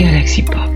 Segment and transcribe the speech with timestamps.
[0.00, 0.69] Galaxy Pop.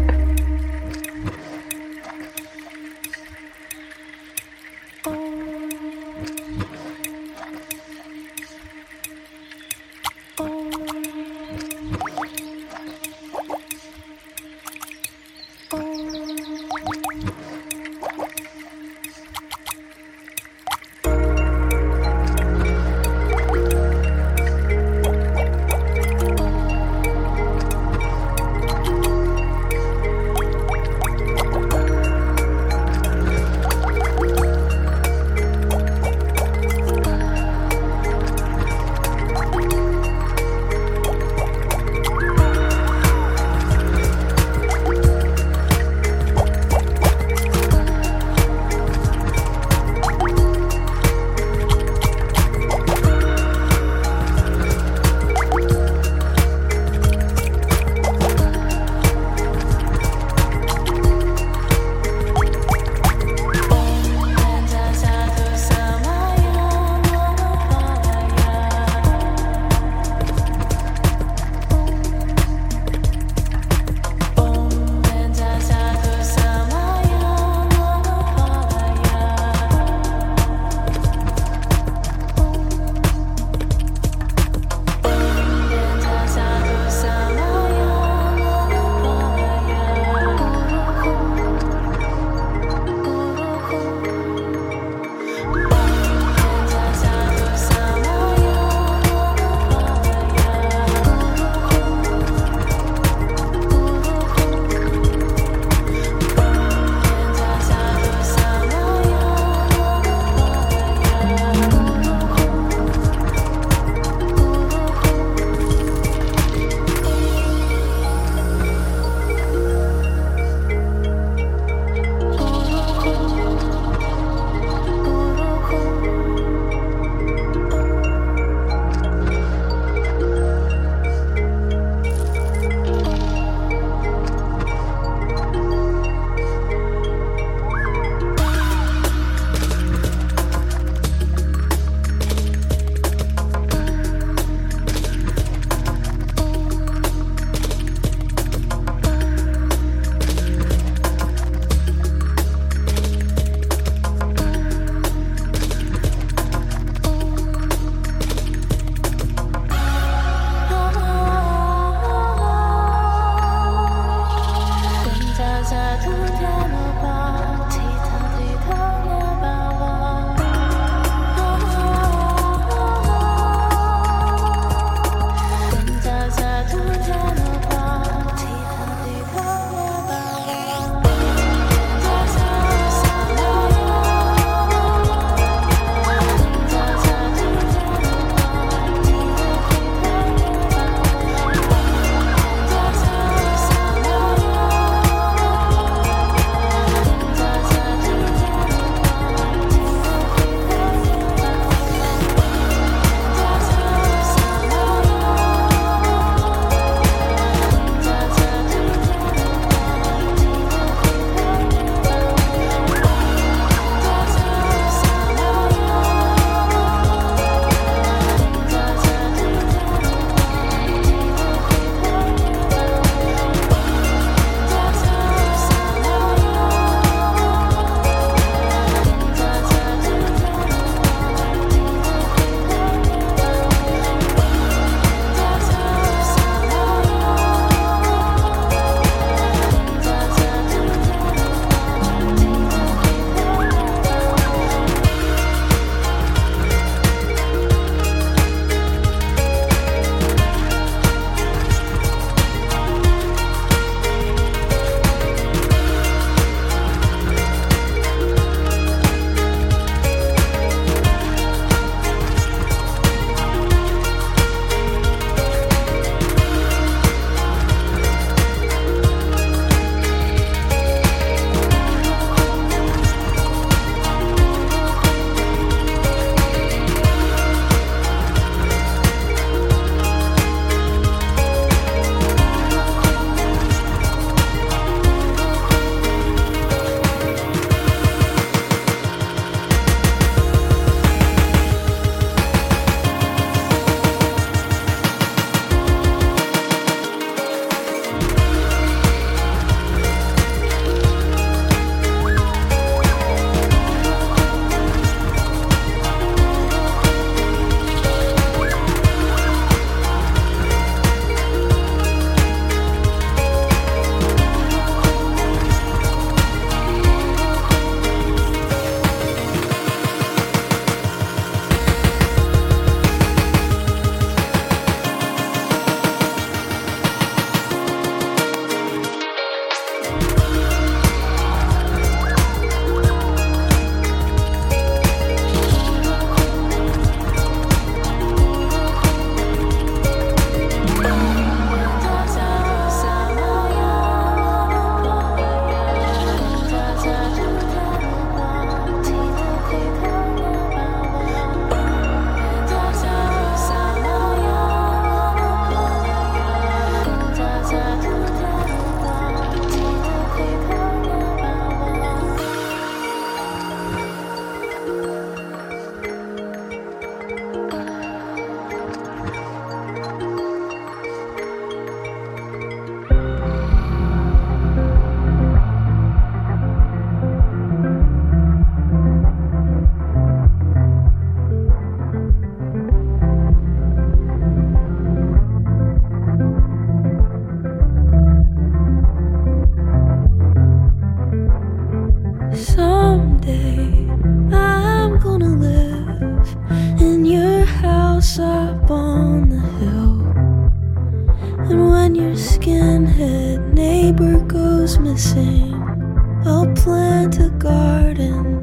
[405.37, 408.63] I'll plant a garden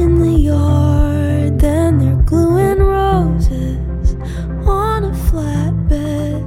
[0.00, 4.16] in the yard, then they're gluing roses
[4.66, 6.42] on a flatbed.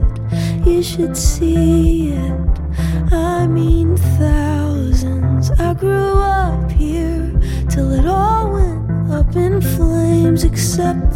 [0.67, 2.33] You should see it.
[3.13, 5.51] I mean, thousands.
[5.51, 7.31] I grew up here
[7.69, 11.15] till it all went up in flames, except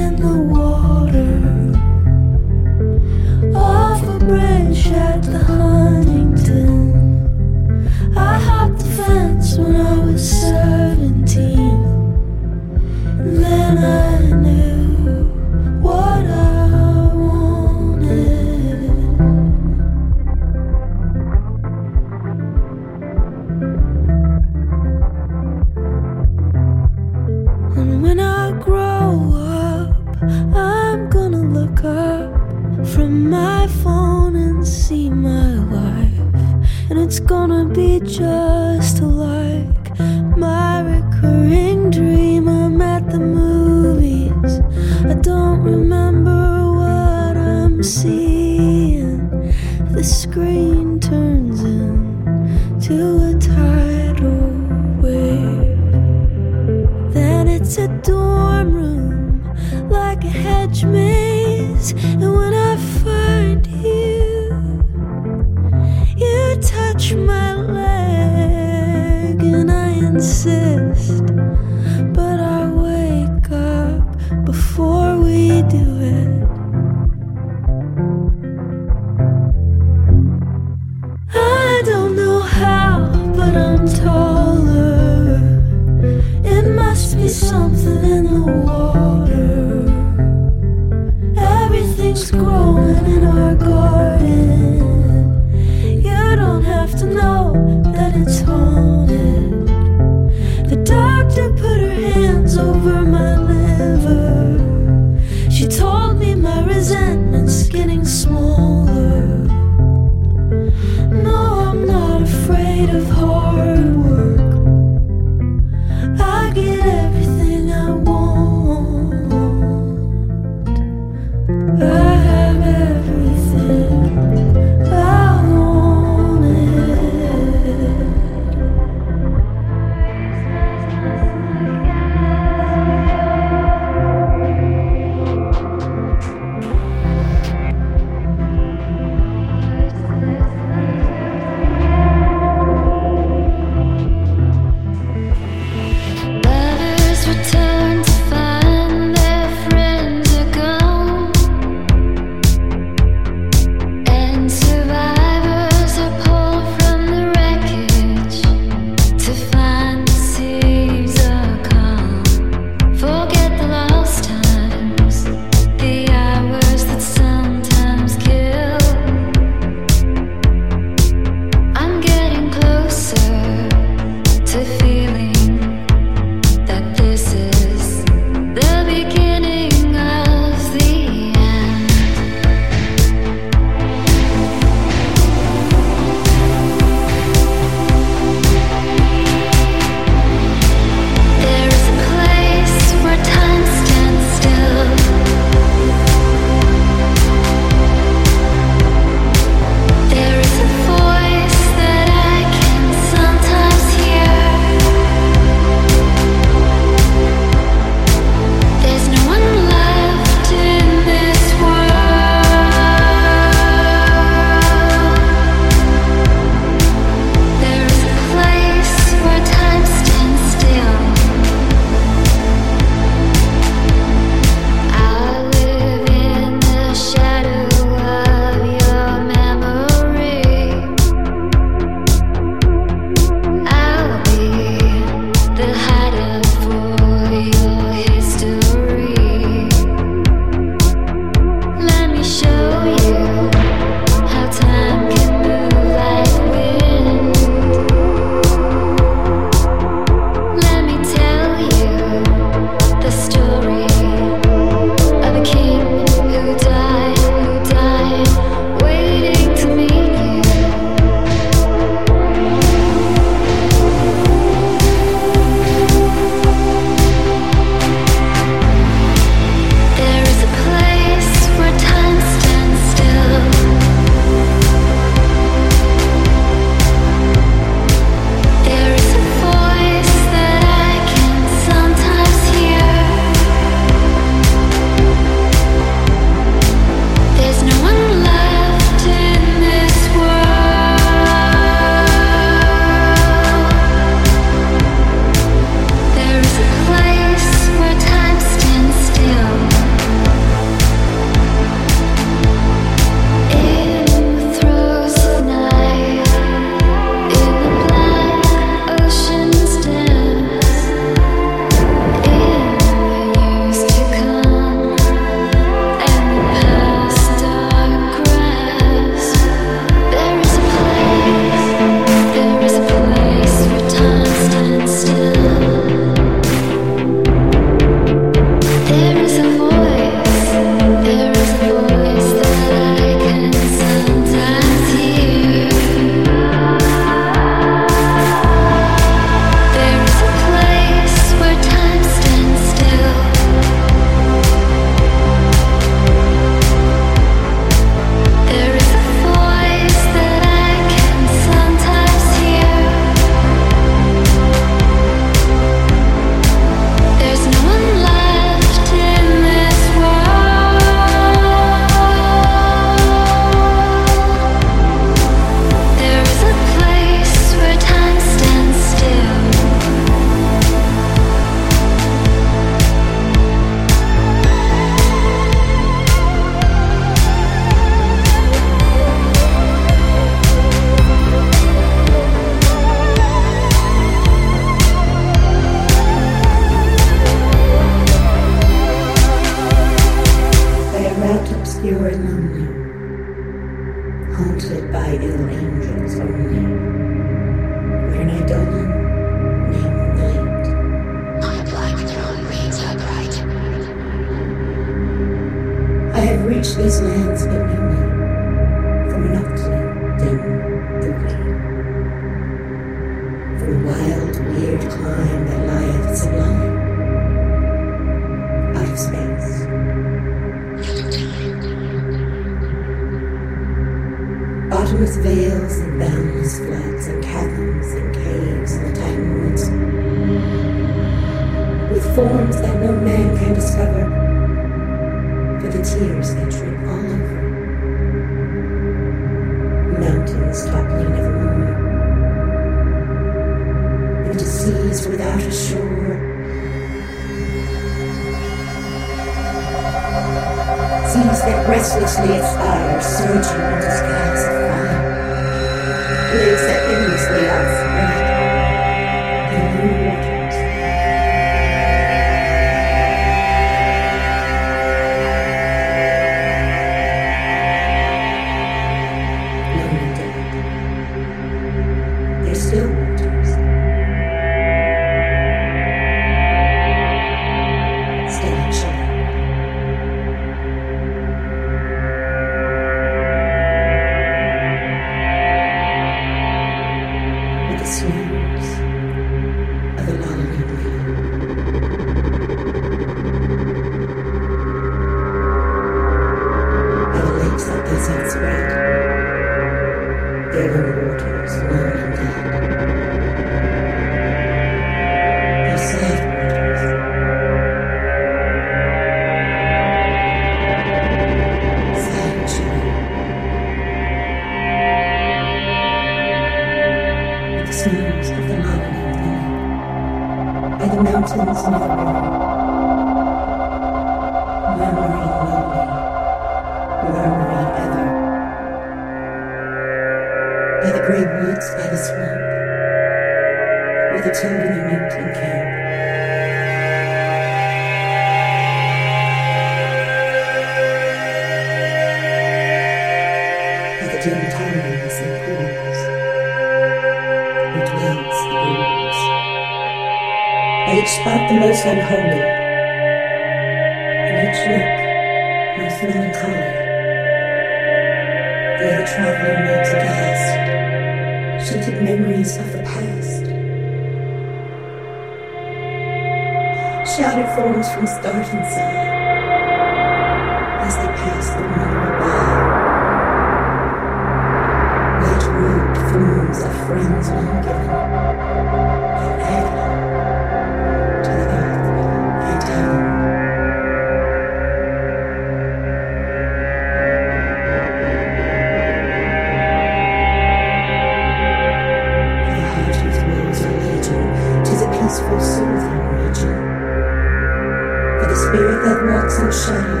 [598.80, 600.00] That not so shiny.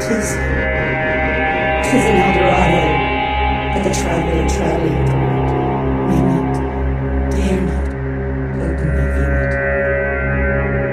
[0.00, 0.28] Tis,
[1.84, 2.84] tis an Eldorado,
[3.74, 5.52] but the traveler traveling through it
[6.08, 6.54] may not,
[7.30, 7.86] dare not,
[8.64, 9.52] openly view it.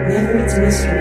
[0.10, 1.01] Never its mystery.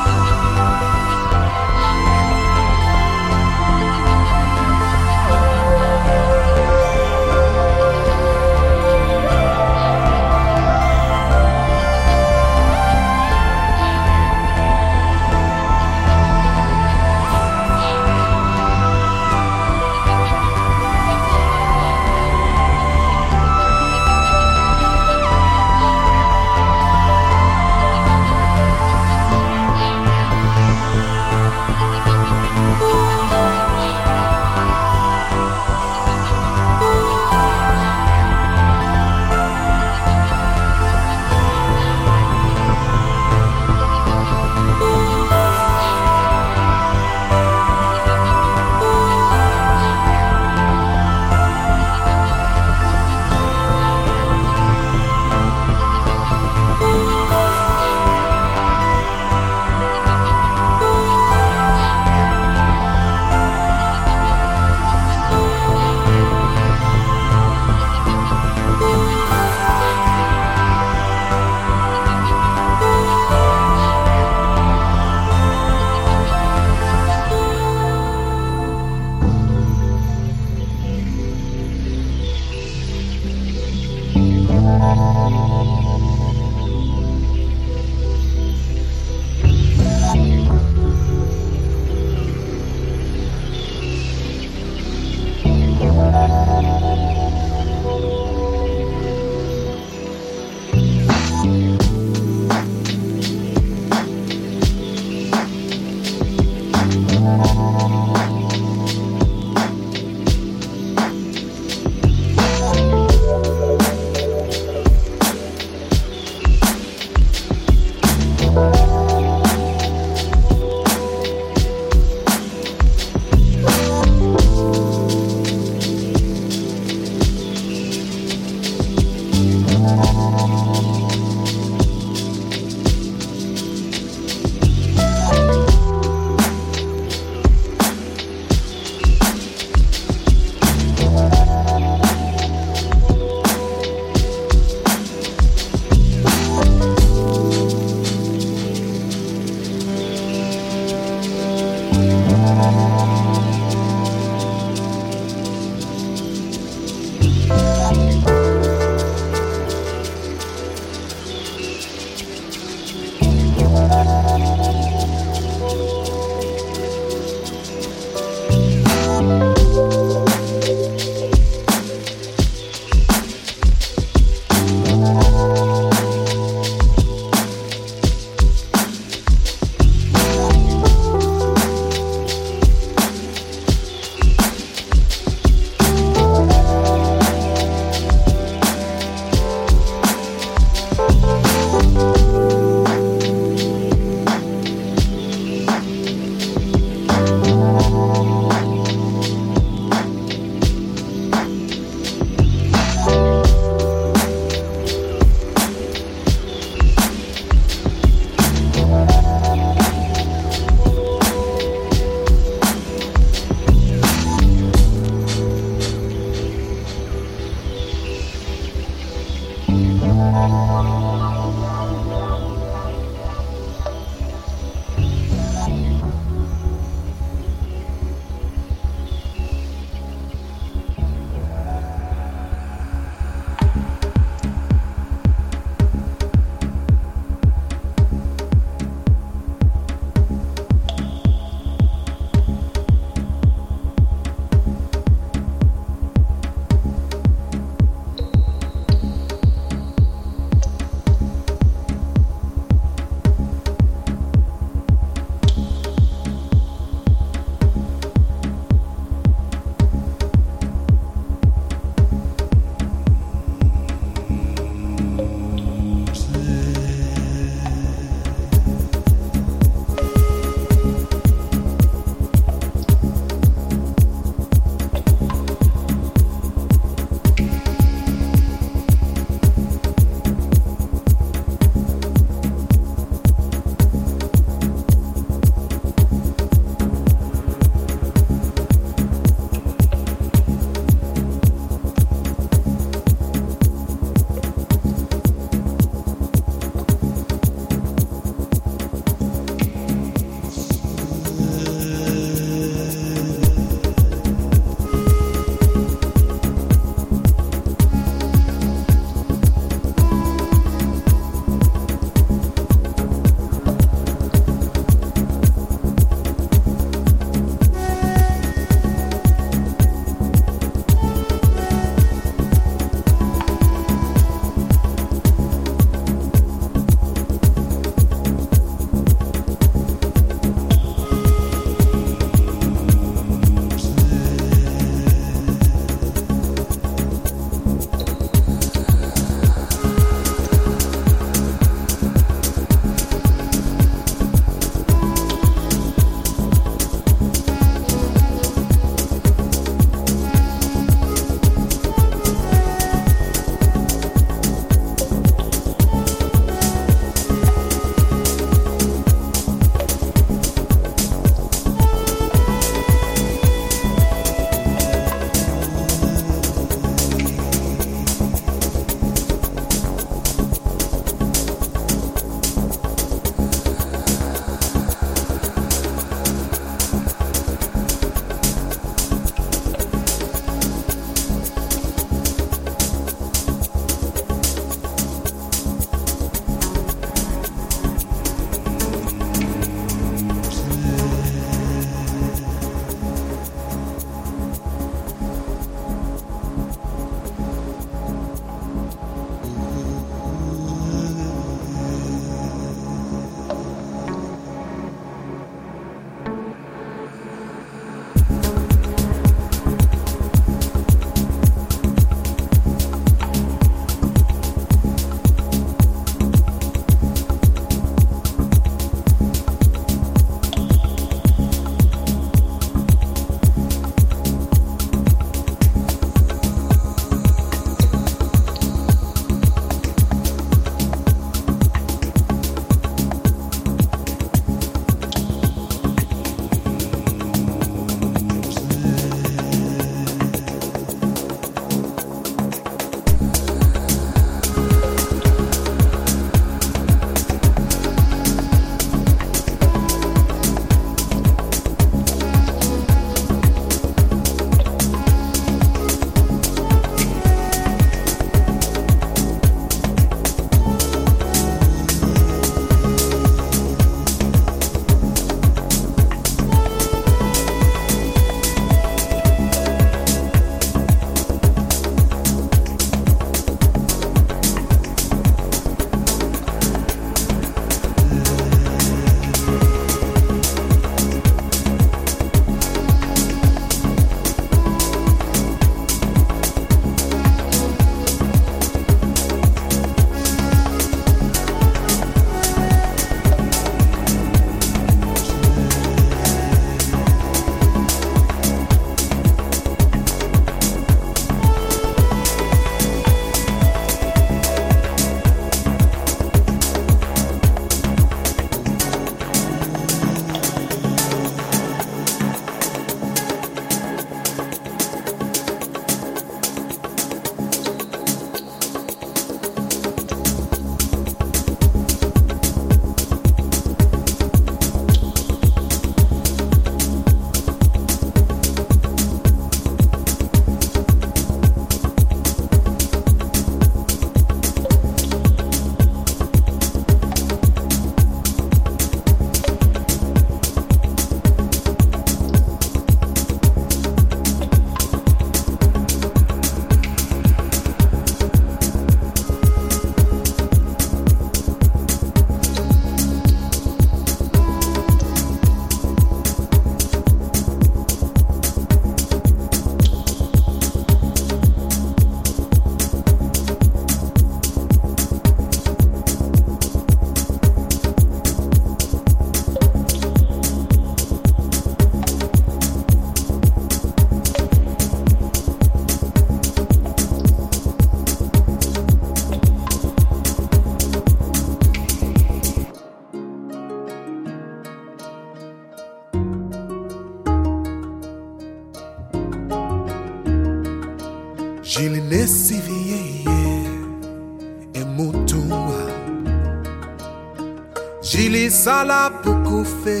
[598.60, 600.00] Jilisala pukufe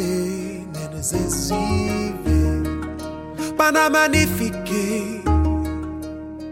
[0.72, 2.40] nenezezive
[3.56, 5.20] pana manifike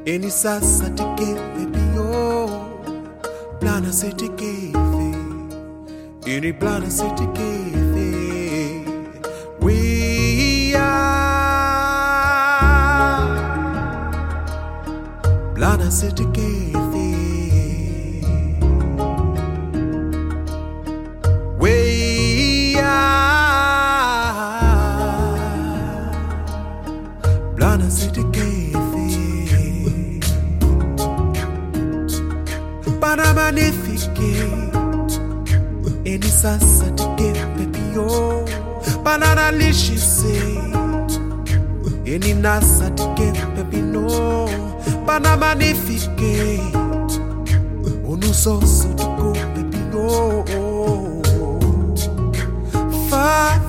[0.05, 2.51] eni sasa tikefe bio
[3.61, 5.15] plana setikefe
[6.27, 8.09] eni plana setikefe
[10.75, 11.29] are.
[15.55, 16.68] Plana setikefe
[34.19, 34.71] magnifique
[36.05, 38.45] eni sasa tikepe bio oh.
[39.05, 40.43] banana lishise
[42.05, 44.49] eni nasa tikepe bino
[45.07, 46.61] bana magnifique
[48.11, 50.45] onusoso fa
[53.11, 53.68] fa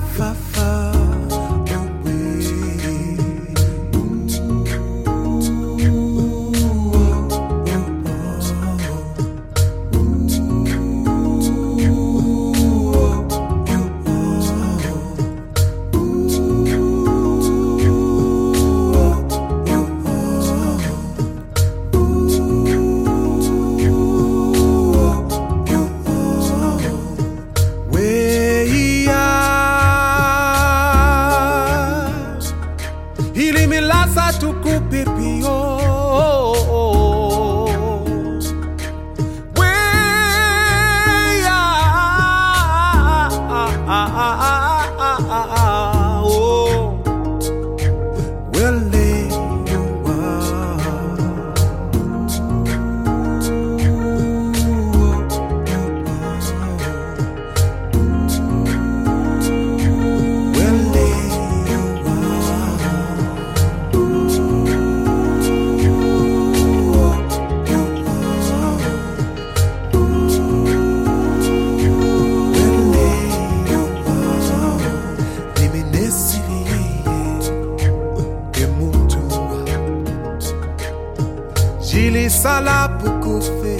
[82.40, 83.76] jilisala pukufe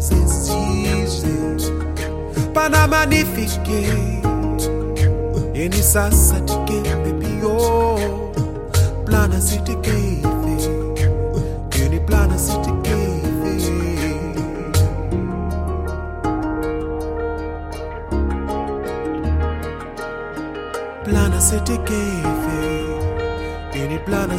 [0.00, 1.72] nerezezize
[2.54, 3.86] pana manifike
[5.54, 5.82] eni
[7.12, 7.98] bio
[9.04, 10.56] plana sitikefe
[11.84, 12.38] eni plana